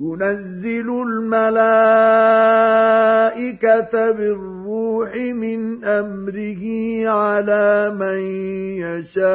ينزل 0.00 0.88
الملائكة 1.02 1.60
بالروح 4.10 5.16
من 5.16 5.84
أمره 5.84 6.64
على 7.08 7.90
من 8.00 8.18
يشاء 8.80 9.30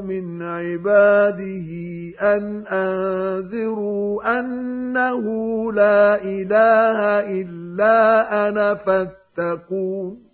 من 0.00 0.42
عباده 0.42 1.70
أن 2.20 2.66
أنذروا 2.66 4.40
أنه 4.40 5.24
لا 5.72 6.22
إله 6.22 6.98
إلا 7.40 8.48
أنا 8.48 8.74
فاتقون. 8.74 10.30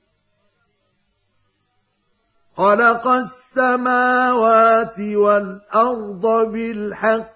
خلق 2.56 3.08
السماوات 3.08 5.00
والأرض 5.00 6.26
بالحق 6.52 7.35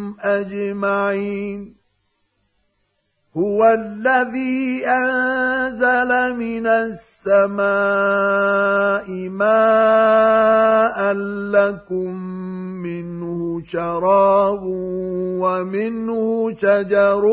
أجمعين. 0.21 1.81
هو 3.37 3.65
الذي 3.65 4.85
أنزل 4.87 6.35
من 6.35 6.67
السماء 6.67 7.69
ماء 9.29 11.13
لكم 11.51 12.15
منه 12.83 13.61
شراب 13.65 14.63
ومنه 15.41 16.55
شجر 16.55 17.23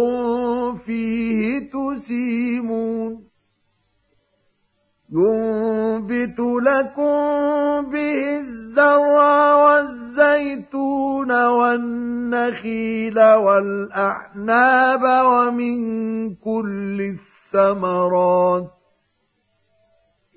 فيه 0.86 1.70
تسيمون. 1.70 3.28
ينبت 5.12 6.38
لكم 6.38 7.90
به 7.90 8.38
الزرع 8.38 9.54
والزيتون 9.54 10.87
والنخيل 11.30 13.18
والاعناب 13.20 15.02
ومن 15.26 15.78
كل 16.34 17.00
الثمرات 17.00 18.70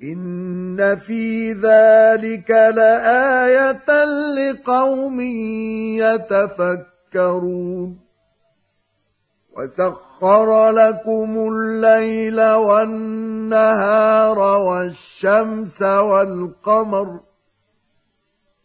ان 0.04 0.96
في 0.96 1.54
ذلك 1.54 2.50
لايه 2.50 4.06
لقوم 4.36 5.20
يتفكرون 7.12 8.00
وسخر 9.58 10.72
لكم 10.72 11.50
الليل 11.52 12.42
والنهار 12.42 14.40
والشمس 14.40 15.82
والقمر 15.82 17.20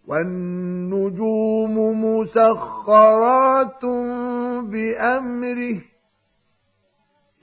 والنجوم 0.07 2.05
مسخرات 2.05 3.85
بأمره. 4.65 5.81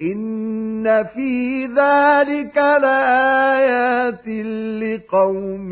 إن 0.02 1.04
في 1.04 1.66
ذلك 1.66 2.58
لآيات 2.58 4.28
لقوم 4.84 5.72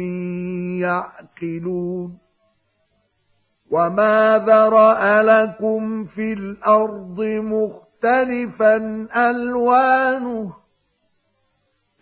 يعقلون. 0.79 2.17
وما 3.71 4.43
ذرأ 4.47 5.23
لكم 5.23 6.05
في 6.05 6.33
الأرض 6.33 7.21
مختلفا 7.23 9.07
ألوانه. 9.29 10.60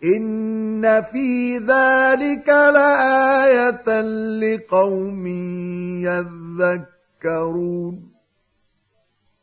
ان 0.04 1.02
في 1.02 1.58
ذلك 1.58 2.48
لايه 2.48 4.00
لقوم 4.40 5.26
يذكرون 7.20 8.10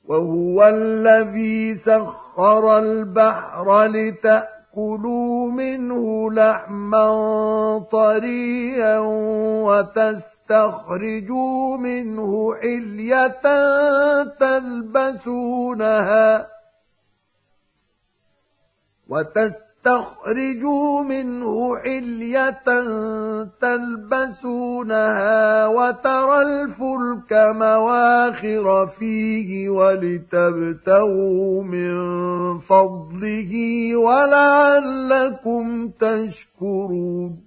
وهو 0.06 0.68
الذي 0.68 1.76
سخر 1.76 2.80
البحر 2.80 3.86
لتاكلوا 3.86 5.52
منه 5.52 6.32
لحما 6.32 7.10
طريا 7.92 9.00
وتس 9.00 10.38
تستخرجوا 10.48 11.78
منه 11.78 12.56
حلية 12.56 13.42
تلبسونها 14.40 15.68
وتستخرجوا 19.08 19.77
منه 21.04 21.78
حلية 21.78 22.64
تلبسونها 23.62 25.68
وترى 25.68 26.42
الفلك 26.42 27.34
مواخر 27.34 28.88
فيه 28.88 29.70
ولتبتغوا 29.70 31.64
من 31.64 31.96
فضله 32.60 33.52
ولعلكم 33.96 35.90
تشكرون 36.00 37.47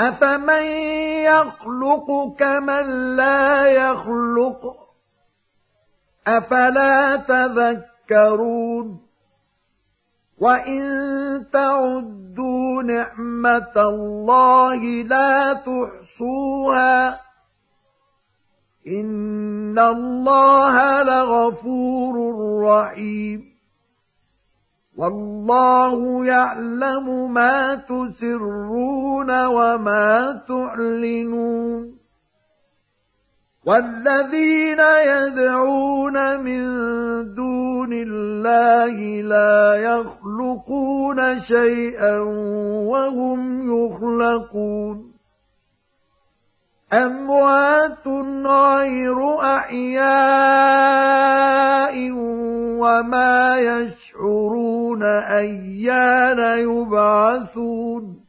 افمن 0.00 0.64
يخلق 1.28 2.36
كمن 2.38 3.16
لا 3.16 3.66
يخلق 3.66 4.62
افلا 6.26 7.16
تذكرون 7.16 9.06
وان 10.38 10.80
تعدوا 11.52 12.82
نعمه 12.82 13.72
الله 13.76 15.02
لا 15.02 15.52
تحصوها 15.52 17.20
ان 18.86 19.78
الله 19.78 21.02
لغفور 21.02 22.16
رحيم 22.64 23.49
والله 25.00 26.26
يعلم 26.26 27.32
ما 27.32 27.74
تسرون 27.74 29.46
وما 29.46 30.42
تعلنون 30.48 31.96
والذين 33.64 34.80
يدعون 35.06 36.40
من 36.40 36.64
دون 37.34 37.92
الله 37.92 39.22
لا 39.22 39.74
يخلقون 39.74 41.40
شيئا 41.40 42.18
وهم 42.92 43.40
يخلقون 43.72 45.09
أموات 46.92 48.06
غير 48.46 49.40
أحياء 49.56 50.10
وما 52.80 53.58
يشعرون 53.58 55.02
أيان 55.02 56.58
يبعثون. 56.58 58.20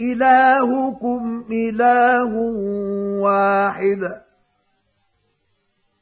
إلهكم 0.00 1.44
إله 1.52 2.34
واحد. 3.22 4.25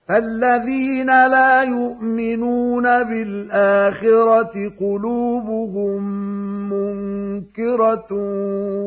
فالذين 0.09 1.07
لا 1.07 1.63
يؤمنون 1.63 2.83
بالآخرة 2.83 4.73
قلوبهم 4.81 6.03
منكرة 6.73 8.13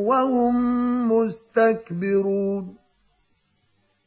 وهم 0.06 0.56
مستكبرون. 1.12 2.76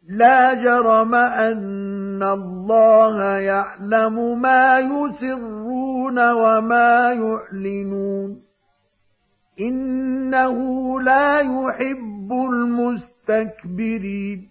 لا 0.09 0.55
جرم 0.55 1.15
أن 1.15 2.23
الله 2.23 3.23
يعلم 3.25 4.43
ما 4.43 4.79
يسرون 4.79 6.33
وما 6.33 7.12
يعلنون. 7.12 8.43
إنه 9.61 10.57
لا 11.01 11.41
يحب 11.41 12.33
المستكبرين. 12.53 14.51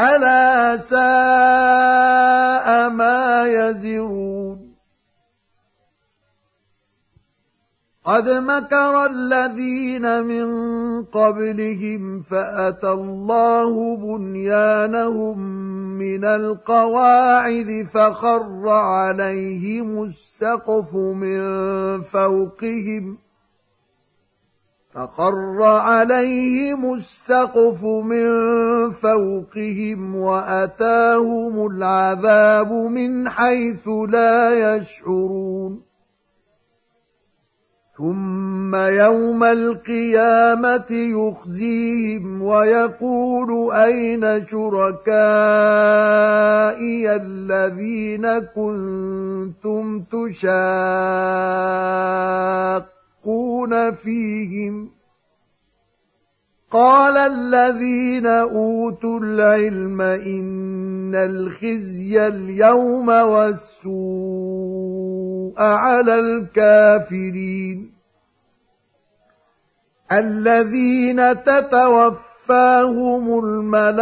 ألا 0.00 0.76
ساء 0.76 1.02
ما 2.90 3.44
يزرون. 3.46 4.72
قد 8.04 8.28
مكر 8.28 9.06
الذين 9.06 10.22
من 10.22 10.46
قبلهم 11.04 12.22
فأتى 12.22 12.90
الله 12.90 13.96
بنيانهم 13.96 15.38
من 15.98 16.24
القواعد 16.24 17.86
فخر 17.92 18.68
عليهم 18.68 20.02
السقف 20.02 20.94
من 20.94 21.40
فوقهم 22.02 23.18
فقر 24.94 25.62
عليهم 25.62 26.94
السقف 26.94 27.82
من 27.84 28.26
فوقهم 28.90 30.16
وأتاهم 30.16 31.66
العذاب 31.66 32.72
من 32.72 33.28
حيث 33.28 33.88
لا 34.08 34.76
يشعرون. 34.76 35.92
ثم 37.98 38.74
يوم 38.74 39.44
القيامة 39.44 40.90
يخزيهم 40.90 42.42
ويقول 42.42 43.72
أين 43.72 44.46
شركائي 44.48 45.06
الذين 47.16 48.38
كنتم 48.38 50.02
تشاقون 53.22 53.92
فيهم. 53.92 54.90
قال 56.70 57.16
الذين 57.16 58.26
أوتوا 58.26 59.20
العلم 59.20 60.00
إن 60.00 61.14
الخزي 61.14 62.28
اليوم 62.28 63.08
والسوء 63.08 63.92
على 65.62 66.20
الكافرين. 66.20 67.92
الذين 70.12 71.42
تتوفاهم 71.42 73.44
الملائكة 73.44 73.92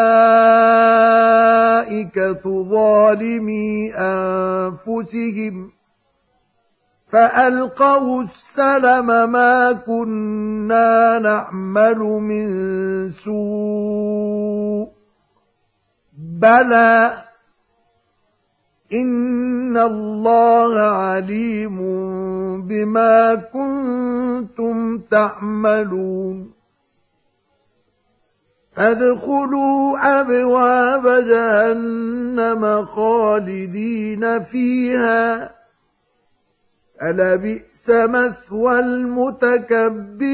ظالمي 2.70 3.94
أنفسهم. 3.94 5.79
فألقوا 7.10 8.22
السلم 8.22 9.32
ما 9.32 9.72
كنا 9.72 11.18
نعمل 11.18 11.98
من 11.98 12.46
سوء. 13.12 14.88
بلى 16.18 17.12
إن 18.92 19.76
الله 19.76 20.80
عليم 20.80 21.76
بما 22.66 23.34
كنتم 23.34 24.98
تعملون. 24.98 26.50
فادخلوا 28.72 29.98
أبواب 30.20 31.06
جهنم 31.24 32.86
خالدين 32.86 34.40
فيها. 34.40 35.59
ألبئس 37.02 37.90
مثوى 37.90 38.78
المتكبرين؟ 38.80 40.30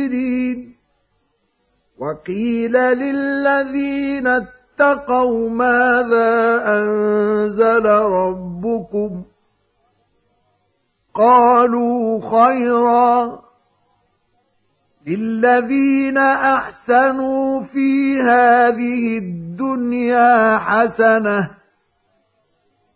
وقيل 1.99 2.73
للذين 2.73 4.27
اتقوا 4.27 5.51
ماذا 5.51 6.63
أنزل 6.67 7.87
ربكم؟ 7.87 9.23
قالوا 11.15 12.21
خيرا. 12.21 13.47
للذين 15.07 16.19
أحسنوا 16.19 17.63
في 17.63 18.21
هذه 18.21 19.19
الدنيا 19.19 20.59
حسنة 20.59 21.51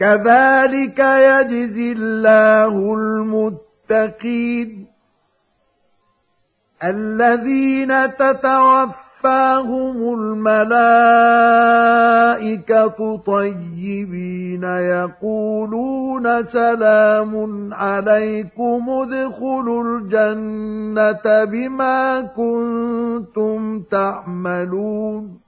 كذلك 0.00 0.98
يجزي 0.98 1.92
الله 1.92 2.94
المتقين 2.94 4.86
الذين 6.84 8.16
تتوفاهم 8.16 9.96
الملائكة 10.14 11.28
طيبين 13.16 14.64
يقولون 14.64 16.44
سلام 16.44 17.34
عليكم 17.74 18.86
ادخلوا 18.88 19.84
الجنة 19.84 21.44
بما 21.44 22.20
كنتم 22.20 23.82
تعملون 23.90 25.47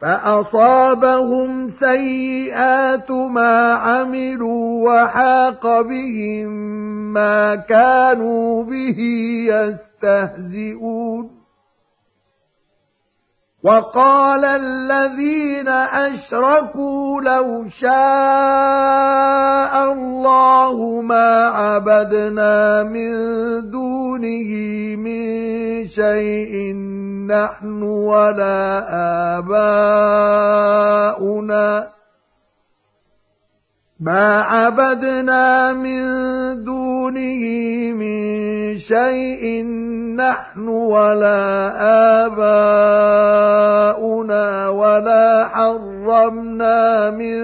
فأصابهم 0.00 1.70
سيئات 1.70 3.10
ما 3.10 3.72
عملوا 3.72 4.90
وحاق 4.90 5.80
بهم 5.80 6.48
ما 7.12 7.54
كانوا 7.54 8.64
به 8.64 9.00
يستهزئون. 10.02 11.43
وقال 13.64 14.44
الذين 14.44 15.68
أشركوا 15.68 17.20
لو 17.20 17.68
شاء 17.68 17.92
الله 19.92 21.00
ما 21.00 21.46
عبدنا 21.46 22.82
من 22.82 23.10
دونه 23.70 24.50
من 25.00 25.24
شيء 25.88 26.74
نحن 27.24 27.82
ولا 27.82 28.84
آباؤنا 30.68 31.64
ما 34.00 34.40
عبدنا 34.42 35.72
من 35.72 36.04
دونه 36.64 37.44
من 37.96 38.78
شيء 38.78 39.64
نحن 40.16 40.68
ولا 40.68 41.70
آباؤنا 42.26 42.68
ولا 44.68 45.48
حرمنا 45.48 47.10
من 47.10 47.36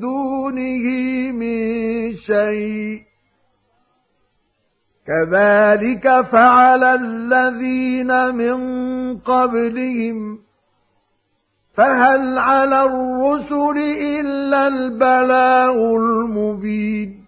دونه 0.00 0.86
من 1.32 2.16
شيء. 2.16 3.02
كذلك 5.06 6.20
فعل 6.20 6.84
الذين 6.84 8.34
من 8.34 8.58
قبلهم. 9.18 10.38
فهل 11.74 12.38
على 12.38 12.82
الرسل 12.82 13.78
إلا 14.02 14.68
البلاء 14.68 15.96
المبين. 15.96 17.27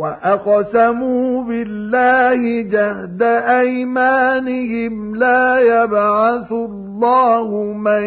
وأقسموا 0.00 1.44
بالله 1.44 2.62
جهد 2.62 3.22
أيمانهم 3.62 5.16
لا 5.16 5.60
يبعث 5.60 6.52
الله 6.52 7.72
من 7.72 8.02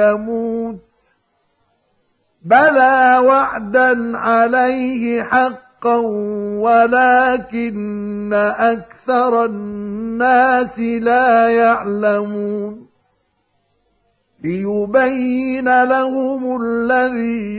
يموت 0.00 0.80
بلى 2.44 3.20
وعدا 3.24 4.18
عليه 4.18 5.22
حق 5.22 5.70
حقا 5.80 5.96
ولكن 6.60 8.32
أكثر 8.58 9.44
الناس 9.44 10.80
لا 10.80 11.48
يعلمون 11.48 12.86
ليبين 14.44 15.84
لهم 15.84 16.62
الذي 16.62 17.58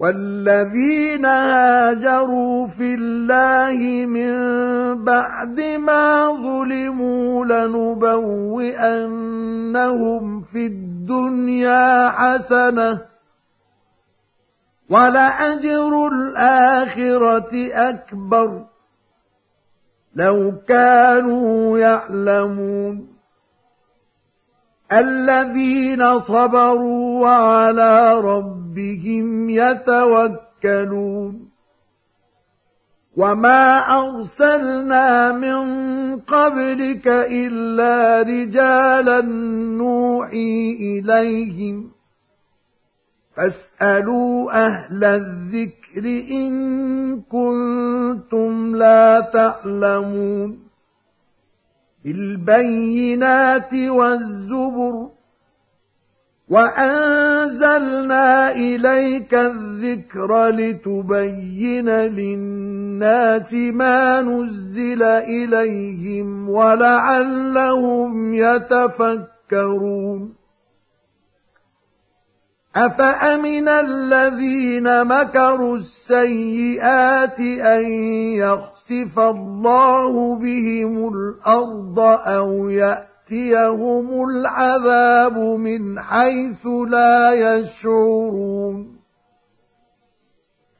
والذين 0.00 1.24
هاجروا 1.24 2.66
في 2.66 2.94
الله 2.94 4.06
من 4.06 4.34
بعد 5.04 5.60
ما 5.60 6.26
ظلموا 6.32 7.44
لنبوئنهم 7.44 8.62
في 10.42 10.66
الدنيا 10.66 12.10
حسنة 12.10 13.00
ولأجر 14.90 16.08
الآخرة 16.08 17.70
أكبر. 17.72 18.64
لو 20.14 20.52
كانوا 20.68 21.78
يعلمون. 21.78 23.07
الذين 24.92 26.18
صبروا 26.18 27.20
وعلى 27.20 28.20
ربهم 28.20 29.50
يتوكلون. 29.50 31.48
وما 33.16 33.78
أرسلنا 33.98 35.32
من 35.32 35.60
قبلك 36.20 37.08
إلا 37.08 38.22
رجالا 38.22 39.20
نوحي 39.76 40.76
إليهم. 40.80 41.90
فاسألوا 43.36 44.66
أهل 44.66 45.04
الذكر 45.04 46.04
إن 46.30 47.22
كنتم 47.22 48.76
لا 48.76 49.20
تعلمون. 49.20 50.67
بالبينات 52.04 53.74
والزبر 53.74 55.08
وأنزلنا 56.48 58.50
إليك 58.50 59.34
الذكر 59.34 60.48
لتبين 60.48 61.88
للناس 61.88 63.54
ما 63.54 64.20
نزل 64.20 65.02
إليهم 65.02 66.48
ولعلهم 66.48 68.34
يتفكرون 68.34 70.37
افامن 72.78 73.68
الذين 73.68 75.04
مكروا 75.04 75.76
السيئات 75.76 77.40
ان 77.40 77.90
يخسف 78.38 79.18
الله 79.18 80.36
بهم 80.36 81.08
الأرض 81.08 81.98
أو 82.26 82.68
ياتيهم 82.68 84.24
العذاب 84.30 85.38
من 85.38 86.00
حيث 86.00 86.66
لا 86.88 87.32
يشعرون 87.32 88.98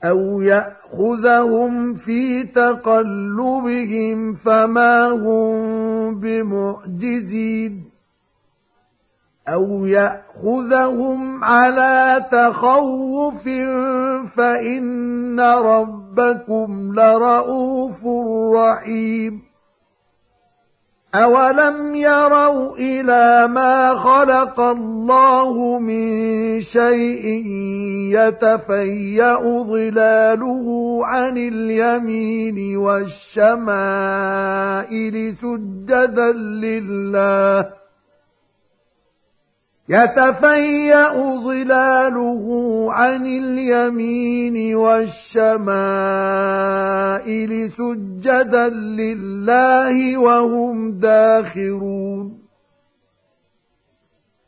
أو 0.05 0.41
ياخذهم 0.41 1.95
في 1.95 2.43
تقلبهم 2.43 4.35
فما 4.35 5.09
هم 5.09 6.21
بمعجزين 6.21 7.88
أو 9.53 9.87
ياخذهم 9.87 11.45
على 11.45 12.25
تخوف 12.33 13.45
فان 14.37 15.41
ربكم 15.41 16.93
لرءوف 16.95 18.07
رحيم 18.57 19.49
اولم 21.15 21.95
يروا 21.95 22.77
إلى 22.77 23.49
ما 23.49 23.95
خلق 23.95 24.61
الله 24.61 25.79
من 25.79 26.61
شيء 26.61 27.45
يتفيا 28.13 29.35
ظلاله 29.63 31.01
عن 31.07 31.37
اليمين 31.37 32.77
والشمائل 32.77 33.55
سجدا 35.35 36.33
لله 36.33 37.88
يتفيأ 39.89 41.13
ظلاله 41.45 42.87
عن 42.93 43.27
اليمين 43.27 44.75
والشمائل 44.75 45.51
سجدا 47.71 48.69
لله 48.69 50.19
وهم 50.19 50.91
داخرون. 50.93 52.38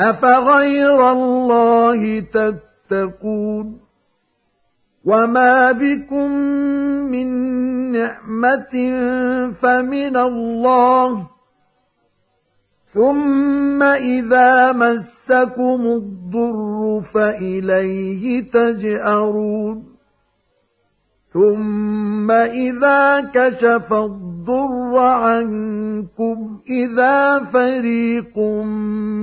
أفغير 0.00 1.12
الله 1.12 2.20
تتقون 2.20 3.80
وما 5.04 5.72
بكم 5.72 6.30
من 7.12 7.28
نعمة 7.92 8.74
فمن 9.52 10.16
الله 10.16 11.30
ثم 12.86 13.82
إذا 13.82 14.72
مسكم 14.72 15.80
الضر 15.80 17.00
فإليه 17.14 18.50
تجأرون 18.50 19.89
ثم 21.32 22.30
إذا 22.30 23.20
كشف 23.20 23.92
الضر 23.92 24.98
عنكم 24.98 26.60
إذا 26.70 27.38
فريق 27.44 28.38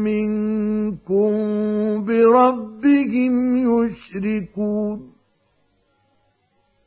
منكم 0.07 1.31
بربهم 2.05 3.33
يشركون. 3.55 5.13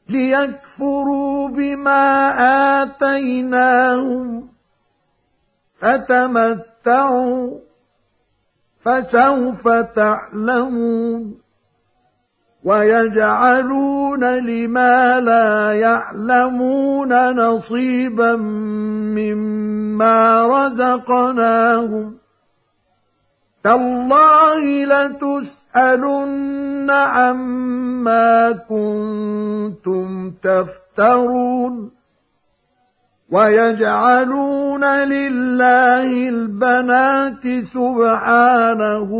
ليكفروا 0.08 1.48
بما 1.48 2.32
آتيناهم 2.82 4.48
فتمتعوا 5.74 7.58
فسوف 8.78 9.68
تعلمون. 9.68 11.39
ويجعلون 12.64 14.38
لما 14.38 15.20
لا 15.20 15.72
يعلمون 15.72 17.36
نصيبا 17.36 18.36
مما 19.16 20.46
رزقناهم. 20.46 22.16
تالله 23.64 24.84
لتسألن 24.84 26.90
عما 26.90 28.52
كنتم 28.68 30.32
تفترون. 30.42 31.99
ويجعلون 33.30 34.84
لله 34.84 36.28
البنات 36.28 37.46
سبحانه 37.64 39.10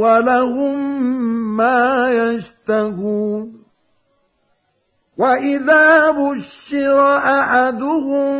ولهم 0.00 0.76
ما 1.56 2.08
يشتهون. 2.08 3.58
وإذا 5.18 6.10
بشر 6.10 7.16
أحدهم 7.16 8.38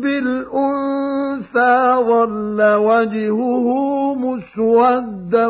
بالأنثى 0.00 1.94
ظل 2.08 2.58
وجهه 2.62 3.68
مسودا 4.14 5.46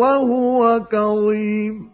وهو 0.00 0.80
كظيم. 0.92 1.93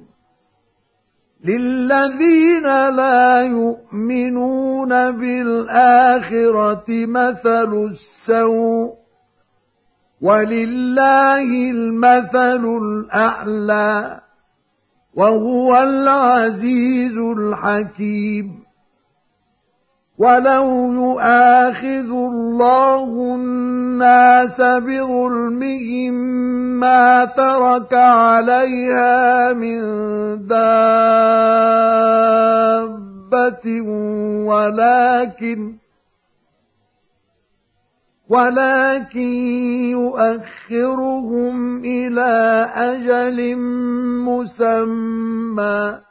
للذين 1.45 2.63
لا 2.95 3.41
يؤمنون 3.41 5.11
بالاخره 5.11 6.85
مثل 6.89 7.73
السوء 7.89 8.93
ولله 10.21 11.71
المثل 11.71 12.65
الاعلى 12.81 14.21
وهو 15.13 15.77
العزيز 15.83 17.17
الحكيم 17.17 18.60
ولو 20.21 20.93
يؤاخذ 20.93 22.09
الله 22.13 23.35
الناس 23.35 24.61
بظلمهم 24.61 26.13
ما 26.77 27.25
ترك 27.25 27.93
عليها 27.93 29.53
من 29.53 29.81
دابه 30.47 31.01
ولكن 34.45 35.75
ولكن 38.29 39.33
يؤخرهم 39.97 41.55
إلى 41.85 42.33
أجل 42.75 43.55
مسمى 44.29 46.10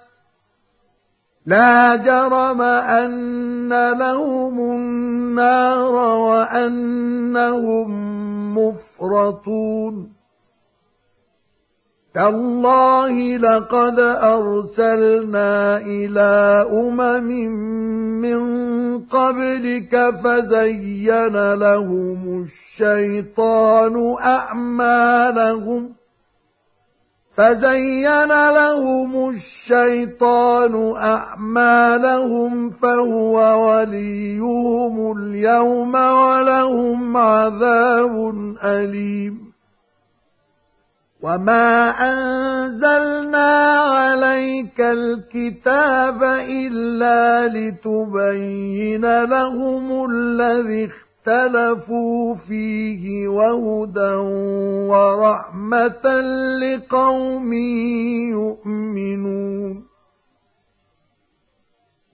لا 1.51 1.95
جرم 1.95 2.61
أن 2.61 3.69
لهم 3.99 4.55
النار 4.59 5.93
وأنهم 6.27 7.87
مفرطون. 8.57 10.21
تالله 12.13 13.37
لقد 13.37 13.99
أرسلنا 13.99 15.77
إلى 15.77 16.65
أمم 16.71 17.29
من 18.21 18.41
قبلك 18.99 19.93
فزين 20.23 21.53
لهم 21.53 22.43
الشيطان 22.43 24.15
أعمالهم 24.21 26.00
فزين 27.31 28.27
لهم 28.49 29.29
الشيطان 29.29 30.95
أعمالهم 30.97 32.69
فهو 32.69 33.35
وليهم 33.67 35.17
اليوم 35.17 35.95
ولهم 35.95 37.17
عذاب 37.17 38.33
أليم. 38.63 39.51
وما 41.21 41.89
أنزلنا 41.89 43.51
عليك 43.77 44.81
الكتاب 44.81 46.23
إلا 46.49 47.47
لتبين 47.47 49.23
لهم 49.23 50.11
الذي 50.11 50.85
اختلفوا 50.85 51.10
فيه 52.35 53.27
وهدى 53.27 54.15
ورحمة 54.89 56.05
لقوم 56.59 57.53
يؤمنون. 58.33 59.91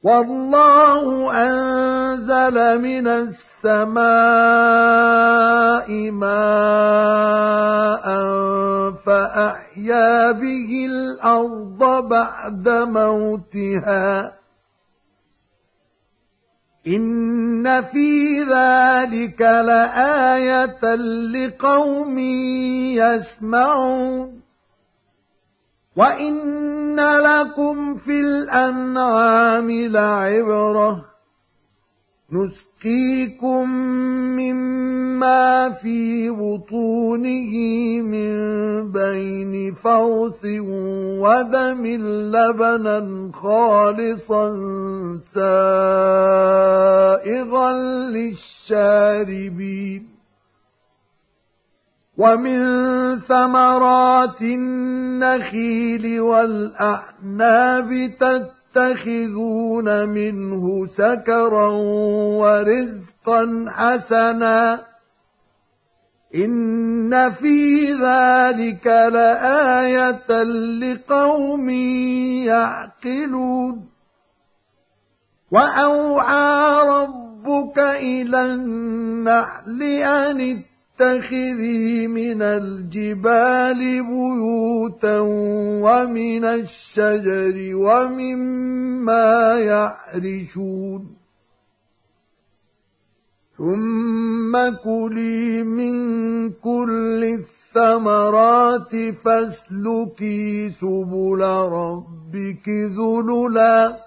والله 0.03 1.31
أنزل 1.31 2.81
من 2.81 3.07
السماء 3.07 4.07
ماء 6.11 8.07
فأحيا 8.91 10.31
به 10.31 10.85
الأرض 10.89 12.07
بعد 12.07 12.69
موتها. 12.69 14.37
إن 16.87 17.81
في 17.81 18.39
ذلك 18.43 19.41
لآية 19.41 20.95
لقوم 21.35 22.19
يسمعون 22.99 24.41
وإن 25.95 26.95
لكم 26.99 27.95
في 27.97 28.21
الأنعام 28.21 29.71
لعبرة 29.71 31.16
نسقيكم 32.31 33.69
مما 34.35 35.69
في 35.69 36.29
بطونه 36.29 37.53
من 38.01 38.31
بين 38.91 39.73
فرث 39.73 40.45
ودم 41.23 41.85
لبنا 42.35 43.31
خالصا 43.33 44.57
سائغا 45.25 45.43
للشاربين 48.11 50.07
ومن 52.17 52.59
ثمرات 53.19 54.41
النخيل 54.41 56.19
والأعناب 56.19 58.11
تتبعون 58.19 58.56
تتخذون 58.77 60.09
منه 60.09 60.87
سكرا 60.87 61.67
ورزقا 62.41 63.65
حسنا 63.69 64.85
إن 66.35 67.29
في 67.29 67.93
ذلك 67.93 68.87
لآية 68.87 70.43
لقوم 70.81 71.69
يعقلون. 72.45 73.89
واوعى 75.51 76.87
ربك 76.89 77.79
إلى 77.79 78.41
النحل 78.45 79.83
أن 79.83 80.61
تتخذي 80.97 82.07
من 82.07 82.41
الجبال 82.41 83.79
بيوتا 84.03 85.19
ومن 85.85 86.43
الشجر 86.43 87.75
ومما 87.75 89.59
يعرشون. 89.59 91.17
ثم 93.57 94.53
كلي 94.83 95.63
من 95.63 95.97
كل 96.49 97.23
الثمرات 97.23 98.95
فاسلكي 99.23 100.69
سبل 100.69 101.41
ربك 101.71 102.69
ذللا. 102.69 104.06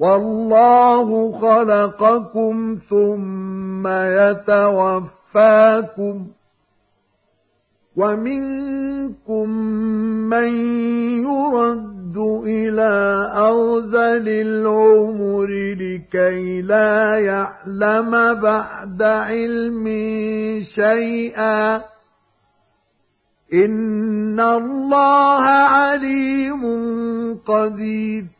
والله 0.00 1.32
خلقكم 1.32 2.78
ثم 2.90 3.86
يتوفاكم 4.56 5.36
ومنكم 7.96 9.48
من 10.32 10.48
يرد 11.20 12.16
إلى 12.46 12.92
أرذل 13.36 14.28
العمر 14.28 15.50
لكي 15.80 16.62
لا 16.62 17.18
يعلم 17.18 18.40
بعد 18.40 19.02
علم 19.02 19.86
شيئا. 20.64 21.76
إن 23.52 24.40
الله 24.40 25.44
عليم 25.76 26.62
قدير. 27.46 28.39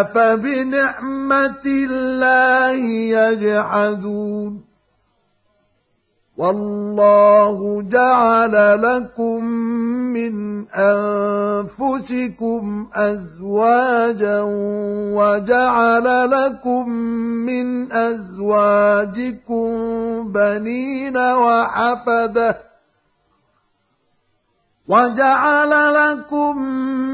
أفبنعمة 0.00 1.64
الله 1.66 2.74
يجحدون؟ 3.18 4.72
والله 6.36 7.82
جعل 7.82 8.82
لكم 8.82 9.44
من 10.16 10.64
أنفسكم 11.68 12.62
أزواجا 12.94 14.40
وجعل 15.16 16.30
لكم 16.30 16.88
من 17.46 17.92
أزواجكم 17.92 19.68
بنين 20.32 21.16
وحفدة 21.16 22.71
وجعل 24.88 25.70
لكم 25.94 26.62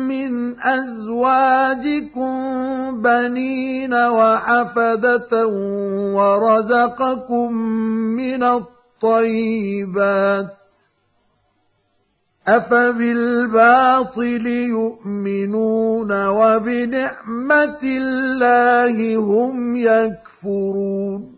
من 0.09 0.61
أزواجكم 0.61 2.33
بنين 3.03 3.95
وحفدة 3.95 5.47
ورزقكم 6.17 7.53
من 8.17 8.43
الطيبات 8.43 10.49
أفبالباطل 12.49 14.47
يؤمنون 14.47 16.27
وبنعمة 16.29 17.79
الله 17.85 19.17
هم 19.17 19.77
يكفرون 19.77 21.38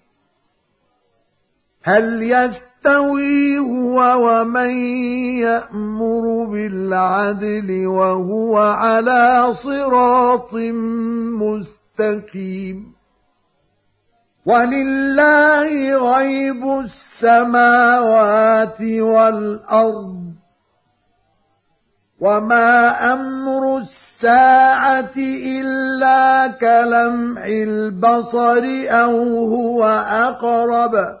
هل 1.83 2.23
يستوي 2.23 3.59
هو 3.59 3.97
ومن 3.97 4.69
يأمر 5.41 6.45
بالعدل 6.45 7.87
وهو 7.87 8.57
على 8.57 9.53
صراط 9.53 10.53
مستقيم؟ 11.41 12.93
ولله 14.45 15.95
غيب 16.15 16.79
السماوات 16.79 18.81
والأرض. 18.81 20.21
وما 22.21 23.13
أمر 23.13 23.77
الساعة 23.77 25.17
إلا 25.17 26.47
كلمح 26.47 27.45
البصر 27.45 28.63
أو 28.89 29.15
هو 29.55 29.85
أقرب. 30.09 31.20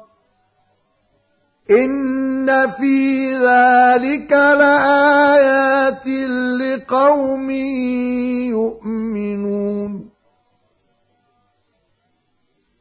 إن 1.71 2.67
في 2.67 3.31
ذلك 3.35 4.31
لآيات 4.31 6.07
لقوم 6.59 7.49
يؤمنون 8.51 10.09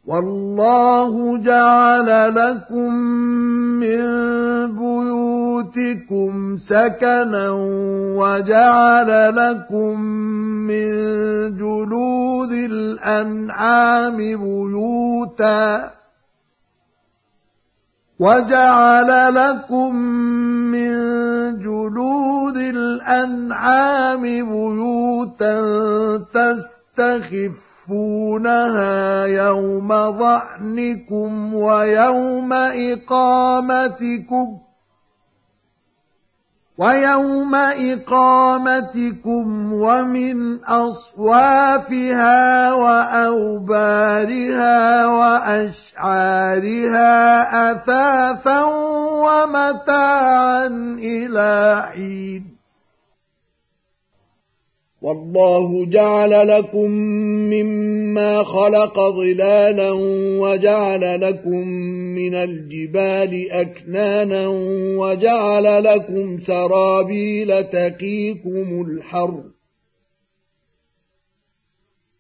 والله 0.07 1.39
جعل 1.39 2.35
لكم 2.35 2.95
من 3.79 4.01
بيوتكم 4.77 6.59
سكنا 6.59 7.51
وجعل 8.19 9.37
لكم 9.37 10.01
من 10.67 10.91
جلود 11.57 12.53
الأنعام 12.53 14.17
بيوتاً 14.17 16.00
وجعل 18.21 19.35
لكم 19.35 19.97
من 19.97 20.93
جلود 21.59 22.57
الأنعام 22.57 24.23
بيوتا 24.23 25.57
تستخفونها 27.89 29.25
يوم 29.25 29.89
ظعنكم 29.89 31.55
ويوم 31.55 32.53
إقامتكم 32.93 34.47
ويوم 36.81 37.53
إقامتكم 37.93 39.47
ومن 39.73 40.65
أصوافها 40.65 42.73
وأوبارها 42.73 44.77
وأشعارها 45.07 47.13
أثاثا 47.73 48.63
ومتاعا 49.21 50.67
إلى 50.97 51.85
حين. 51.93 52.50
والله 55.03 55.87
جعل 55.87 56.49
لكم 56.49 56.91
مما 57.51 58.43
خلق 58.43 59.01
ظلالا 59.01 59.91
وجعل 60.41 61.21
لكم 61.21 61.69
من 62.19 62.35
الجبال 62.35 63.51
أكنانا 63.51 64.49
وجعل 64.97 65.85
لكم 65.85 66.41
سرابيل 66.41 67.65
تقيكم 67.65 68.87
الحر 68.89 69.43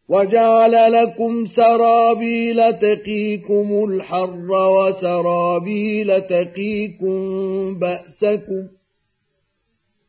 وجعل 0.08 0.92
لكم 0.92 1.46
سرابيل 1.46 2.72
تقيكم 2.78 3.84
الحر 3.88 4.48
وسرابيل 4.50 6.20
تقيكم 6.20 7.18
بأسكم 7.78 8.66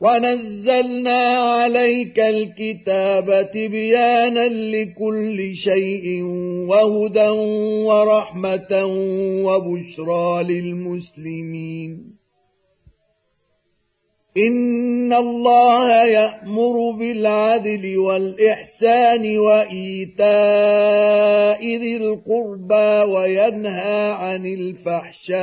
ونزلنا 0.00 1.22
عليك 1.36 2.20
الكتاب 2.20 3.50
تبيانا 3.54 4.48
لكل 4.48 5.54
شيء 5.54 6.22
وهدى 6.68 7.28
ورحمة 7.88 8.84
وبشرى 9.44 10.42
للمسلمين. 10.42 12.18
إن 14.36 15.12
الله 15.12 16.04
يأمر 16.04 16.90
بالعدل 16.90 17.98
والإحسان 17.98 19.38
وإيتاء 19.38 20.26
ذي 21.76 21.96
القربى 21.96 23.12
وينهى 23.12 24.10
عن 24.12 24.46
الفحشاء 24.46 25.38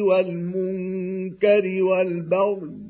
والمنكر 0.00 1.82
والبغي 1.82 2.89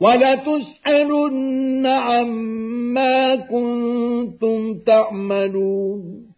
ولتسألن 0.00 1.86
عما 1.86 3.34
كنتم 3.34 4.78
تعملون. 4.78 6.30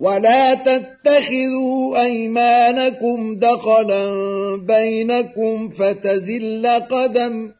ولا 0.00 0.54
تتخذوا 0.54 2.02
أيمانكم 2.02 3.34
دخلا 3.34 4.06
بينكم 4.56 5.70
فتزل 5.70 6.66
قدم 6.66 7.52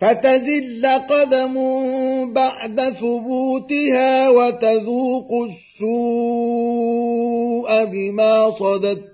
فتزل 0.00 0.86
قدم 0.86 1.54
بعد 2.32 2.80
ثبوتها 2.80 4.28
وتذوقوا 4.28 5.46
السوء 5.46 5.94
بما 7.84 8.50
صددتم. 8.50 9.13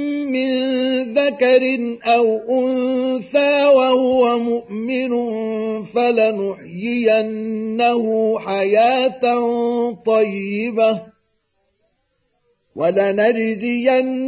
من 0.31 0.49
ذكر 1.13 1.63
أو 2.05 2.39
أنثى 2.49 3.65
وهو 3.65 4.39
مؤمن 4.39 5.11
فلنحيينه 5.83 7.29
حياة 8.39 9.21
طيبة 10.05 11.01
ولنجزينهم 12.75 14.21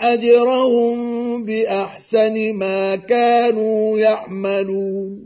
أجرهم 0.00 1.44
بأحسن 1.44 2.52
ما 2.52 2.96
كانوا 2.96 3.98
يعملون 3.98 5.25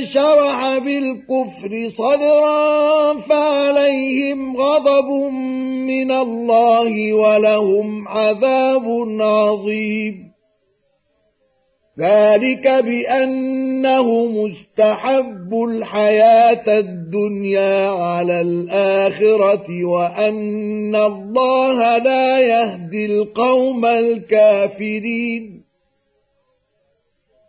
شرح 0.00 0.78
بالكفر 0.78 1.88
صدرا 1.88 3.18
فعليهم 3.18 4.56
غضب 4.56 5.10
من 5.86 6.10
الله 6.10 7.12
ولهم 7.12 8.08
عذاب 8.08 9.06
عظيم. 9.20 10.32
ذلك 11.98 12.68
بأنه 12.68 14.26
مستحب 14.26 15.54
الحياة 15.68 16.78
الدنيا 16.78 17.90
على 17.90 18.40
الآخرة 18.40 19.84
وأن 19.84 20.96
الله 20.96 21.98
لا 21.98 22.40
يهدي 22.40 23.06
القوم 23.06 23.86
الكافرين. 23.86 25.61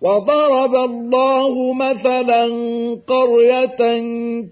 وضرب 0.00 0.74
الله 0.74 1.72
مثلا 1.74 2.44
قرية 3.06 3.78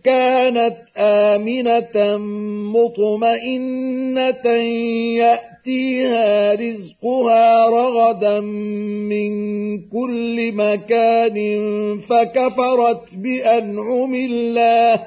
كانت 0.04 0.76
آمنة 0.96 2.16
مطمئنة 2.72 4.46
يأتيها 5.18 6.54
رزقها 6.54 7.66
رغدا 7.68 8.40
من 9.10 9.32
كل 9.88 10.52
مكان 10.52 11.38
فكفرت 11.98 13.16
بأنعم 13.16 14.14
الله 14.14 15.06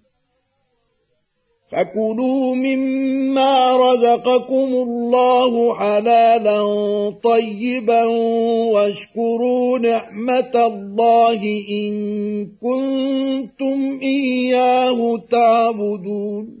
فكلوا 1.71 2.55
مما 2.55 3.77
رزقكم 3.77 4.73
الله 4.73 5.75
حلالا 5.75 6.61
طيبا 7.23 8.03
واشكروا 8.73 9.79
نعمة 9.79 10.51
الله 10.55 11.43
إن 11.69 11.93
كنتم 12.61 13.99
إياه 14.01 15.17
تعبدون. 15.31 16.60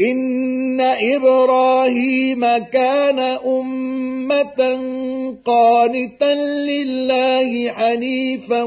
إن 0.00 0.80
إبراهيم 0.80 2.40
كان 2.56 3.18
أمة 3.46 4.60
قانتا 5.44 6.34
لله 6.68 7.70
حنيفا 7.70 8.62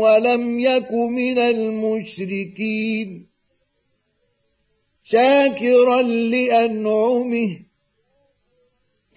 ولم 0.00 0.60
يك 0.60 0.92
من 0.92 1.38
المشركين 1.38 3.26
شاكرا 5.02 6.02
لأنعمه 6.02 7.58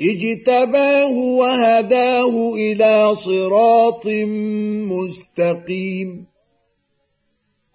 اجتباه 0.02 1.12
وهداه 1.12 2.54
إلى 2.54 3.16
صراط 3.16 4.08
مستقيم 4.92 6.29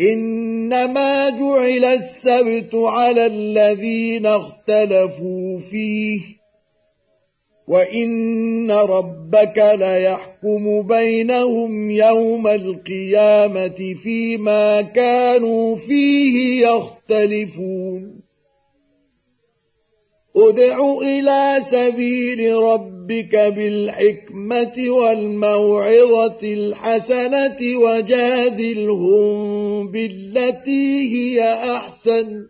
إنما 0.00 1.30
جعل 1.30 1.84
السبت 1.84 2.74
على 2.74 3.26
الذين 3.26 4.26
اختلفوا 4.26 5.58
فيه 5.58 6.20
وإن 7.68 8.70
ربك 8.70 9.74
ليحكم 9.78 10.82
بينهم 10.82 11.90
يوم 11.90 12.46
القيامة 12.46 13.94
فيما 14.02 14.82
كانوا 14.82 15.76
فيه 15.76 16.66
يختلفون. 16.66 18.25
ادع 20.36 20.98
إلى 21.02 21.56
سبيل 21.60 22.54
ربك 22.54 23.36
بالحكمة 23.36 24.74
والموعظة 24.88 26.38
الحسنة 26.42 27.56
وجادلهم 27.76 29.30
بالتي 29.90 31.14
هي 31.14 31.52
أحسن. 31.76 32.46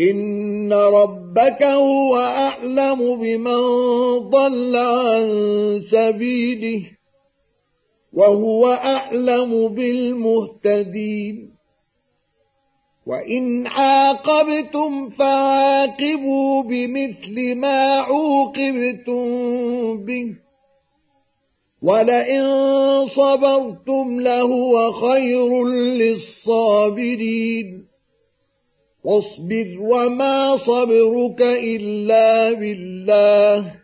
إن 0.00 0.72
ربك 0.72 1.62
هو 1.62 2.16
أعلم 2.16 3.16
بمن 3.20 3.60
ضل 4.30 4.76
عن 4.76 5.30
سبيله 5.84 6.90
وهو 8.12 8.66
أعلم 8.66 9.68
بالمهتدين. 9.68 11.53
وإن 13.06 13.66
عاقبتم 13.66 15.10
فعاقبوا 15.10 16.62
بمثل 16.62 17.54
ما 17.54 17.96
عوقبتم 17.96 19.26
به. 19.96 20.36
ولئن 21.82 22.44
صبرتم 23.06 24.20
لهو 24.20 24.92
خير 24.92 25.68
للصابرين. 25.68 27.86
واصبر 29.04 29.76
وما 29.80 30.56
صبرك 30.56 31.42
إلا 31.42 32.52
بالله. 32.52 33.83